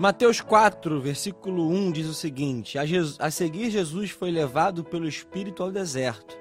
[0.00, 5.06] Mateus 4, versículo 1 diz o seguinte: a, Jesus, a seguir, Jesus foi levado pelo
[5.06, 6.38] Espírito ao deserto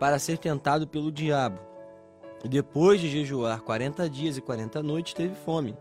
[0.00, 1.60] para ser tentado pelo diabo.
[2.48, 5.76] Depois de jejuar 40 dias e 40 noites, teve fome.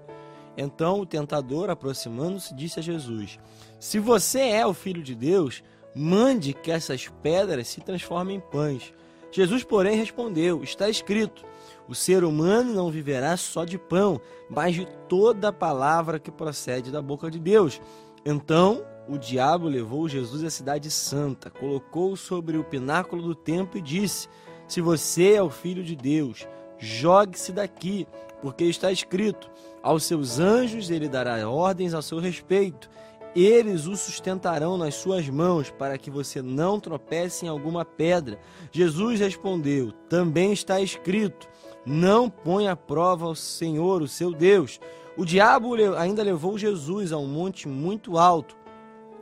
[0.57, 3.39] Então o tentador, aproximando-se, disse a Jesus:
[3.79, 5.63] Se você é o filho de Deus,
[5.95, 8.93] mande que essas pedras se transformem em pães.
[9.33, 11.43] Jesus, porém, respondeu: Está escrito:
[11.89, 17.01] O ser humano não viverá só de pão, mas de toda palavra que procede da
[17.01, 17.81] boca de Deus.
[18.23, 23.81] Então o diabo levou Jesus à cidade santa, colocou-o sobre o pináculo do templo e
[23.81, 24.29] disse:
[24.67, 26.47] Se você é o filho de Deus,
[26.77, 28.07] jogue-se daqui,
[28.39, 29.49] porque está escrito:
[29.81, 32.87] Aos seus anjos ele dará ordens ao seu respeito
[33.35, 38.39] eles o sustentarão nas suas mãos, para que você não tropece em alguma pedra.
[38.71, 41.47] Jesus respondeu: Também está escrito:
[41.85, 44.79] Não ponha à prova o Senhor, o seu Deus.
[45.17, 48.55] O diabo ainda levou Jesus a um monte muito alto,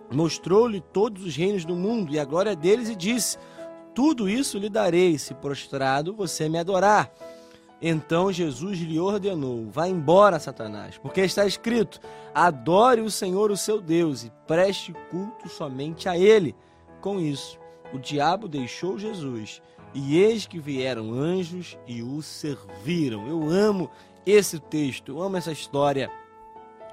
[0.10, 3.38] mostrou-lhe todos os reinos do mundo e a glória deles, e disse:
[3.94, 7.12] Tudo isso lhe darei, se prostrado você me adorar.
[7.82, 12.00] Então Jesus lhe ordenou: Vá embora, Satanás, porque está escrito:
[12.34, 16.56] Adore o Senhor, o seu Deus, e preste culto somente a Ele.
[17.02, 17.58] Com isso,
[17.92, 19.62] o diabo deixou Jesus,
[19.94, 23.28] e eis que vieram anjos e o serviram.
[23.28, 23.90] Eu amo
[24.26, 26.12] esse texto, eu amo essa história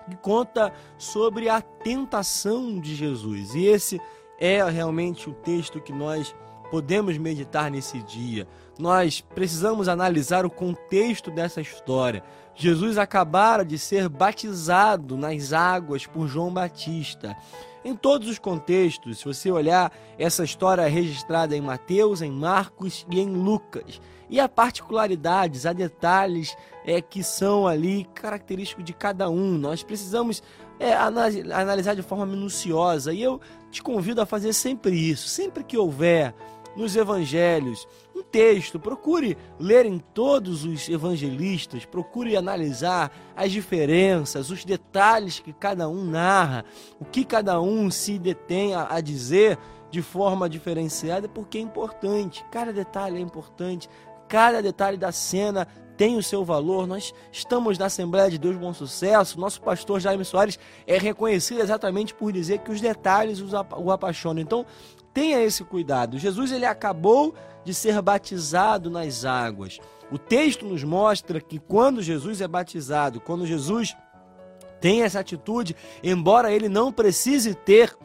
[0.08, 3.54] que conta sobre a tentação de Jesus.
[3.54, 4.00] E esse
[4.40, 6.34] é realmente o texto que nós
[6.70, 8.46] podemos meditar nesse dia.
[8.78, 12.22] Nós precisamos analisar o contexto dessa história.
[12.54, 17.36] Jesus acabara de ser batizado nas águas por João Batista.
[17.84, 23.06] Em todos os contextos, se você olhar essa história é registrada em Mateus, em Marcos
[23.10, 29.30] e em Lucas, e há particularidades, há detalhes é, que são ali característicos de cada
[29.30, 29.56] um.
[29.56, 30.42] Nós precisamos
[30.78, 33.40] é, analisar de forma minuciosa e eu
[33.70, 35.28] te convido a fazer sempre isso.
[35.28, 36.34] Sempre que houver
[36.78, 37.88] nos evangelhos.
[38.14, 45.52] Um texto, procure ler em todos os evangelistas, procure analisar as diferenças, os detalhes que
[45.52, 46.64] cada um narra,
[47.00, 49.58] o que cada um se detém a, dizer
[49.90, 52.44] de forma diferenciada, porque é importante.
[52.52, 53.90] Cada detalhe é importante,
[54.28, 56.86] cada detalhe da cena tem o seu valor.
[56.86, 59.40] Nós estamos na Assembleia de Deus Bom Sucesso.
[59.40, 64.40] Nosso pastor Jaime Soares é reconhecido exatamente por dizer que os detalhes o apaixonam.
[64.40, 64.64] Então,
[65.18, 66.16] tenha esse cuidado.
[66.16, 67.34] Jesus ele acabou
[67.64, 69.80] de ser batizado nas águas.
[70.12, 73.96] O texto nos mostra que quando Jesus é batizado, quando Jesus
[74.80, 75.74] tem essa atitude,
[76.04, 77.96] embora ele não precise ter,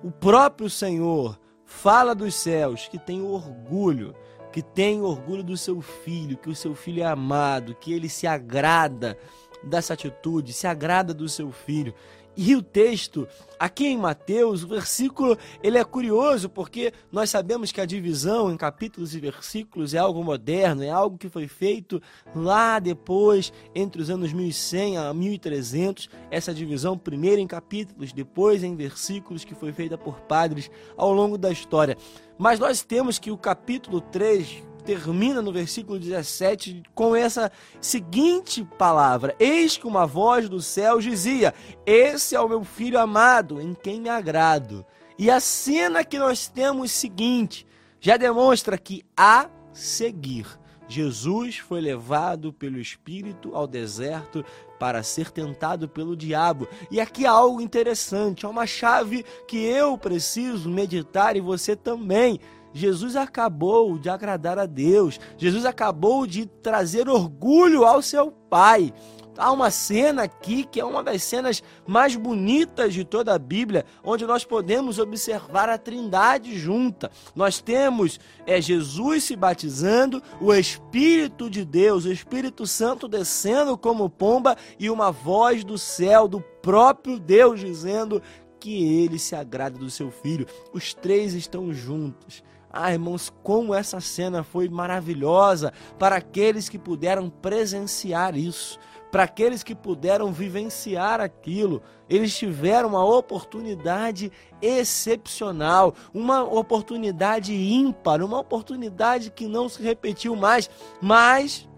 [0.00, 4.14] o próprio Senhor fala dos céus que tem orgulho,
[4.52, 8.28] que tem orgulho do seu filho, que o seu filho é amado, que ele se
[8.28, 9.18] agrada
[9.60, 11.92] dessa atitude, se agrada do seu filho.
[12.36, 13.28] E o texto,
[13.58, 18.56] aqui em Mateus, o versículo, ele é curioso porque nós sabemos que a divisão em
[18.56, 22.02] capítulos e versículos é algo moderno, é algo que foi feito
[22.34, 28.74] lá depois, entre os anos 1100 a 1300, essa divisão primeiro em capítulos, depois em
[28.74, 31.96] versículos, que foi feita por padres ao longo da história.
[32.36, 37.50] Mas nós temos que o capítulo 3 termina no versículo 17 com essa
[37.80, 41.54] seguinte palavra: Eis que uma voz do céu dizia:
[41.86, 44.84] Esse é o meu filho amado, em quem me agrado.
[45.18, 47.66] E a cena que nós temos seguinte
[48.00, 50.46] já demonstra que a seguir
[50.86, 54.44] Jesus foi levado pelo Espírito ao deserto
[54.78, 56.68] para ser tentado pelo diabo.
[56.90, 62.38] E aqui há algo interessante, há uma chave que eu preciso meditar e você também.
[62.74, 68.92] Jesus acabou de agradar a Deus, Jesus acabou de trazer orgulho ao seu Pai.
[69.36, 73.84] Há uma cena aqui que é uma das cenas mais bonitas de toda a Bíblia,
[74.04, 77.10] onde nós podemos observar a Trindade junta.
[77.34, 84.08] Nós temos é Jesus se batizando, o Espírito de Deus, o Espírito Santo descendo como
[84.08, 88.22] pomba e uma voz do céu do próprio Deus dizendo
[88.60, 90.46] que ele se agrada do seu filho.
[90.72, 92.42] Os três estão juntos.
[92.76, 98.80] Ah, irmãos, como essa cena foi maravilhosa para aqueles que puderam presenciar isso,
[99.12, 101.80] para aqueles que puderam vivenciar aquilo.
[102.10, 110.68] Eles tiveram uma oportunidade excepcional, uma oportunidade ímpar, uma oportunidade que não se repetiu mais.
[111.00, 111.68] Mas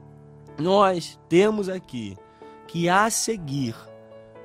[0.59, 2.17] nós temos aqui
[2.67, 3.77] que a seguir,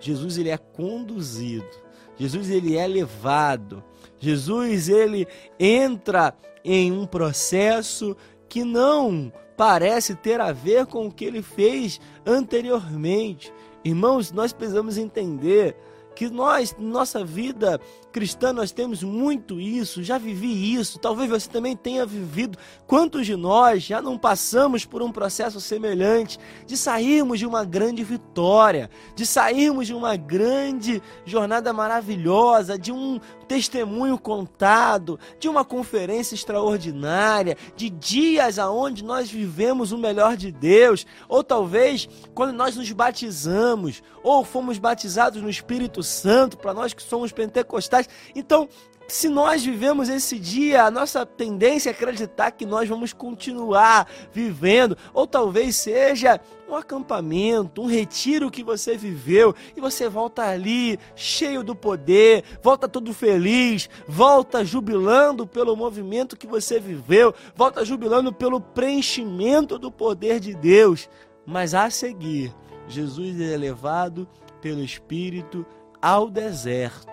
[0.02, 1.81] Jesus ele é conduzido,
[2.18, 3.84] Jesus ele é levado
[4.22, 5.28] Jesus ele
[5.60, 8.16] entra em um processo
[8.48, 13.52] que não parece ter a ver com o que ele fez anteriormente.
[13.84, 15.76] Irmãos, nós precisamos entender
[16.22, 17.82] que nós, nossa vida
[18.12, 22.60] cristã, nós temos muito isso, já vivi isso, talvez você também tenha vivido.
[22.86, 26.38] Quantos de nós já não passamos por um processo semelhante
[26.68, 33.20] de sairmos de uma grande vitória, de sairmos de uma grande jornada maravilhosa, de um
[33.52, 41.06] testemunho contado, de uma conferência extraordinária, de dias aonde nós vivemos o melhor de Deus,
[41.28, 47.04] ou talvez quando nós nos batizamos, ou fomos batizados no Espírito Santo, para nós que
[47.04, 48.08] somos pentecostais.
[48.34, 48.70] Então,
[49.08, 54.98] se nós vivemos esse dia, a nossa tendência é acreditar que nós vamos continuar vivendo,
[55.14, 56.40] ou talvez seja
[56.70, 62.88] um acampamento, um retiro que você viveu e você volta ali cheio do poder, volta
[62.88, 70.40] todo feliz, volta jubilando pelo movimento que você viveu, volta jubilando pelo preenchimento do poder
[70.40, 71.10] de Deus.
[71.46, 72.56] Mas a seguir,
[72.88, 74.26] Jesus é levado
[74.62, 75.66] pelo Espírito
[76.02, 77.11] ao deserto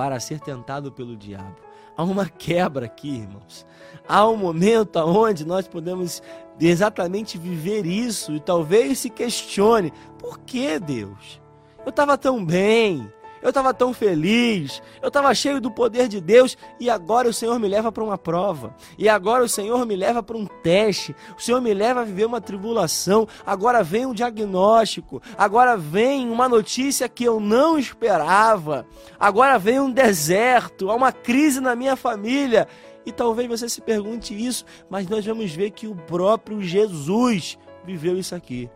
[0.00, 1.56] para ser tentado pelo diabo.
[1.94, 3.66] Há uma quebra aqui, irmãos.
[4.08, 6.22] Há um momento onde nós podemos
[6.58, 11.38] exatamente viver isso e talvez se questione: por que Deus?
[11.84, 16.56] Eu estava tão bem, eu estava tão feliz, eu estava cheio do poder de Deus
[16.78, 20.22] e agora o Senhor me leva para uma prova, e agora o Senhor me leva
[20.22, 23.26] para um teste, o Senhor me leva a viver uma tribulação.
[23.44, 28.86] Agora vem um diagnóstico, agora vem uma notícia que eu não esperava,
[29.18, 32.68] agora vem um deserto, há uma crise na minha família.
[33.04, 38.18] E talvez você se pergunte isso, mas nós vamos ver que o próprio Jesus viveu
[38.18, 38.68] isso aqui.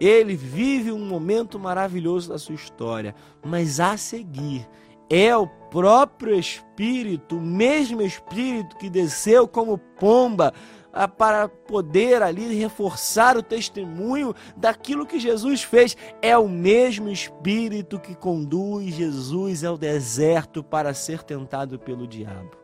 [0.00, 3.14] Ele vive um momento maravilhoso da sua história,
[3.44, 4.68] mas a seguir
[5.10, 10.52] é o próprio Espírito, o mesmo Espírito que desceu como pomba
[10.92, 15.96] ah, para poder ali reforçar o testemunho daquilo que Jesus fez.
[16.20, 22.56] É o mesmo Espírito que conduz Jesus ao deserto para ser tentado pelo diabo.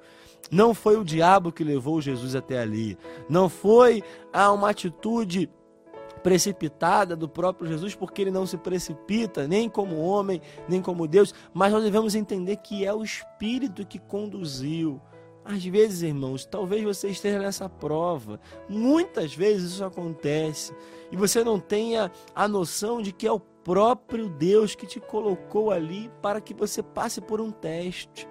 [0.50, 2.98] Não foi o diabo que levou Jesus até ali.
[3.28, 4.02] Não foi
[4.32, 5.50] ah, uma atitude
[6.24, 11.34] precipitada do próprio Jesus, porque ele não se precipita nem como homem, nem como Deus,
[11.52, 14.98] mas nós devemos entender que é o Espírito que conduziu.
[15.44, 18.40] Às vezes, irmãos, talvez você esteja nessa prova.
[18.66, 20.74] Muitas vezes isso acontece
[21.12, 25.70] e você não tenha a noção de que é o próprio Deus que te colocou
[25.70, 28.26] ali para que você passe por um teste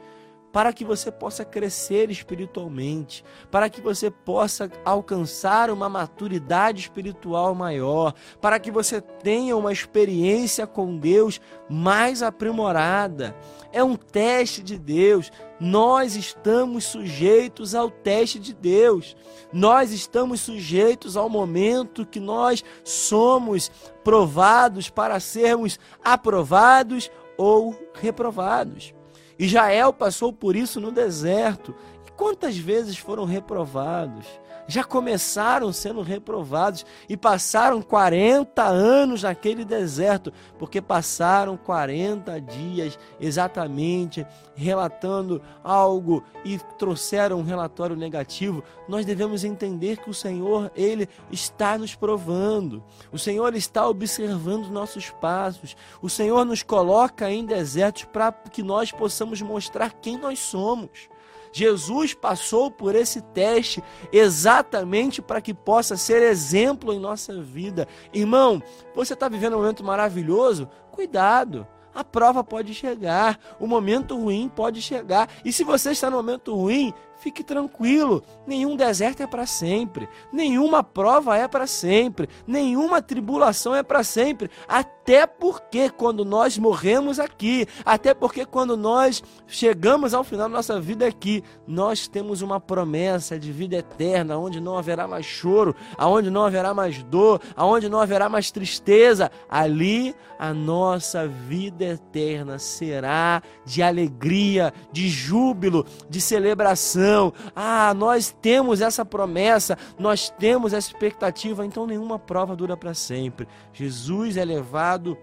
[0.53, 8.13] para que você possa crescer espiritualmente, para que você possa alcançar uma maturidade espiritual maior,
[8.39, 13.35] para que você tenha uma experiência com Deus mais aprimorada.
[13.71, 15.31] É um teste de Deus.
[15.59, 19.17] Nós estamos sujeitos ao teste de Deus.
[19.51, 23.71] Nós estamos sujeitos ao momento que nós somos
[24.03, 27.09] provados para sermos aprovados
[27.39, 28.93] ou reprovados.
[29.43, 31.75] Israel passou por isso no deserto.
[32.07, 34.25] E quantas vezes foram reprovados?
[34.67, 44.25] Já começaram sendo reprovados e passaram 40 anos naquele deserto, porque passaram 40 dias exatamente
[44.55, 48.63] relatando algo e trouxeram um relatório negativo.
[48.87, 52.83] Nós devemos entender que o Senhor, ele está nos provando.
[53.11, 55.75] O Senhor está observando nossos passos.
[56.01, 61.09] O Senhor nos coloca em desertos para que nós possamos mostrar quem nós somos.
[61.53, 63.81] Jesus passou por esse teste
[64.11, 67.87] exatamente para que possa ser exemplo em nossa vida.
[68.11, 68.61] Irmão,
[68.95, 70.67] você está vivendo um momento maravilhoso?
[70.91, 71.67] Cuidado.
[71.93, 75.29] A prova pode chegar, o momento ruim pode chegar.
[75.45, 76.91] E se você está no momento ruim,
[77.23, 83.81] Fique tranquilo, nenhum deserto é para sempre, nenhuma prova é para sempre, nenhuma tribulação é
[83.81, 84.51] para sempre.
[84.67, 90.81] Até porque quando nós morremos aqui, até porque quando nós chegamos ao final da nossa
[90.81, 96.29] vida aqui, nós temos uma promessa de vida eterna, onde não haverá mais choro, aonde
[96.29, 99.31] não haverá mais dor, aonde não haverá mais tristeza.
[99.49, 107.12] Ali a nossa vida eterna será de alegria, de júbilo, de celebração
[107.55, 113.47] ah, nós temos essa promessa, nós temos essa expectativa, então nenhuma prova dura para sempre.
[113.73, 115.17] Jesus é levado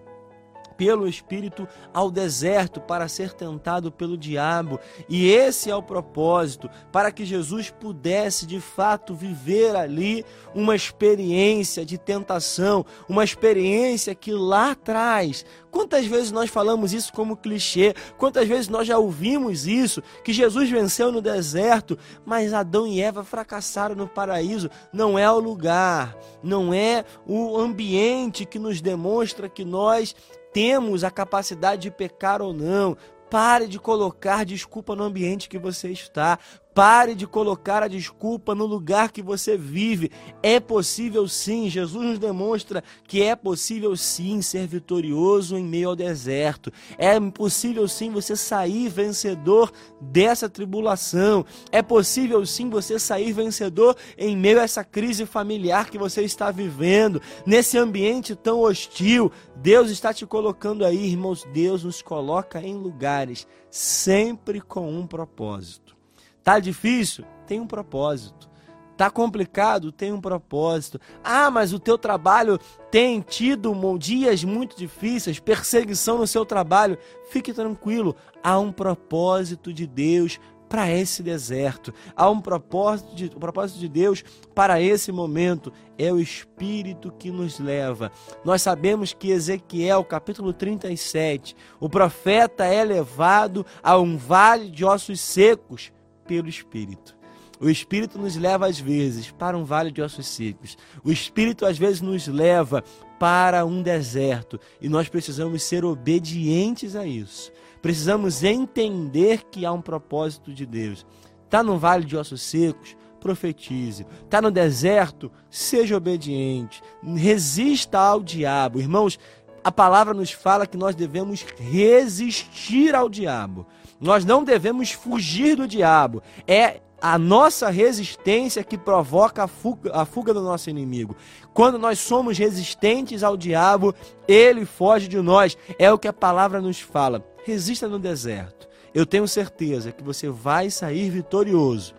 [0.81, 4.81] pelo Espírito ao deserto para ser tentado pelo diabo.
[5.11, 11.85] E esse é o propósito, para que Jesus pudesse de fato viver ali uma experiência
[11.85, 17.95] de tentação, uma experiência que lá atrás Quantas vezes nós falamos isso como clichê?
[18.19, 20.03] Quantas vezes nós já ouvimos isso?
[20.25, 24.69] Que Jesus venceu no deserto, mas Adão e Eva fracassaram no paraíso.
[24.93, 30.15] Não é o lugar, não é o ambiente que nos demonstra que nós
[30.53, 32.97] temos a capacidade de pecar ou não.
[33.31, 36.39] Pare de colocar desculpa no ambiente que você está.
[36.75, 40.11] Pare de colocar a desculpa no lugar que você vive.
[40.43, 45.97] É possível sim, Jesus nos demonstra que é possível sim ser vitorioso em meio ao
[45.97, 46.73] deserto.
[46.97, 51.45] É possível sim você sair vencedor dessa tribulação.
[51.73, 56.53] É possível sim você sair vencedor em meio a essa crise familiar que você está
[56.53, 59.33] vivendo, nesse ambiente tão hostil.
[59.57, 61.45] Deus está te colocando aí, irmãos.
[61.53, 66.00] Deus nos coloca em lugares sempre com um propósito.
[66.43, 67.25] Tá difícil?
[67.47, 68.51] Tem um propósito.
[68.97, 69.91] Tá complicado?
[69.91, 71.01] Tem um propósito.
[71.25, 72.59] Ah, mas o teu trabalho
[72.91, 76.99] tem tido dias muito difíceis, perseguição no seu trabalho.
[77.31, 81.93] Fique tranquilo, há um propósito de Deus para esse deserto.
[82.15, 84.23] Há um propósito, de, um propósito de Deus
[84.55, 85.73] para esse momento.
[85.97, 88.13] É o Espírito que nos leva.
[88.45, 95.21] Nós sabemos que Ezequiel, capítulo 37, o profeta é levado a um vale de ossos
[95.21, 95.91] secos
[96.31, 97.19] pelo Espírito.
[97.61, 100.79] O Espírito nos leva às vezes para um vale de ossos secos.
[101.03, 102.85] O Espírito às vezes nos leva
[103.19, 107.51] para um deserto e nós precisamos ser obedientes a isso.
[107.83, 111.05] Precisamos entender que há um propósito de Deus.
[111.47, 112.97] Está no vale de ossos secos?
[113.19, 114.07] Profetize.
[114.25, 115.33] Está no deserto?
[115.51, 116.81] Seja obediente.
[117.03, 118.79] Resista ao diabo.
[118.79, 119.19] Irmãos,
[119.65, 123.67] a palavra nos fala que nós devemos resistir ao diabo.
[124.01, 126.23] Nós não devemos fugir do diabo.
[126.47, 131.17] É a nossa resistência que provoca a fuga, a fuga, do nosso inimigo.
[131.55, 133.95] Quando nós somos resistentes ao diabo,
[134.29, 135.57] ele foge de nós.
[135.79, 137.25] É o que a palavra nos fala.
[137.45, 138.69] Resista no deserto.
[138.93, 141.95] Eu tenho certeza que você vai sair vitorioso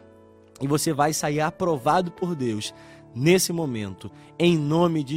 [0.60, 2.74] e você vai sair aprovado por Deus
[3.15, 5.10] nesse momento, em nome de